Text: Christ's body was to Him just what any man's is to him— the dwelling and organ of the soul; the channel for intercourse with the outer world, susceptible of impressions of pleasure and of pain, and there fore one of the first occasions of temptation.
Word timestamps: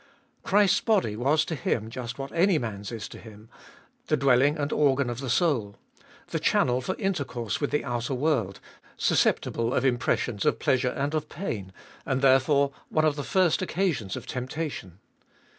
Christ's 0.41 0.81
body 0.81 1.15
was 1.15 1.45
to 1.45 1.53
Him 1.53 1.91
just 1.91 2.17
what 2.17 2.31
any 2.31 2.57
man's 2.57 2.91
is 2.91 3.07
to 3.09 3.19
him— 3.19 3.49
the 4.07 4.17
dwelling 4.17 4.57
and 4.57 4.73
organ 4.73 5.11
of 5.11 5.19
the 5.19 5.29
soul; 5.29 5.75
the 6.29 6.39
channel 6.39 6.81
for 6.81 6.95
intercourse 6.95 7.61
with 7.61 7.69
the 7.69 7.85
outer 7.85 8.15
world, 8.15 8.59
susceptible 8.97 9.75
of 9.75 9.85
impressions 9.85 10.43
of 10.43 10.57
pleasure 10.57 10.89
and 10.89 11.13
of 11.13 11.29
pain, 11.29 11.71
and 12.03 12.23
there 12.23 12.39
fore 12.39 12.71
one 12.89 13.05
of 13.05 13.15
the 13.15 13.23
first 13.23 13.61
occasions 13.61 14.15
of 14.15 14.25
temptation. 14.25 14.97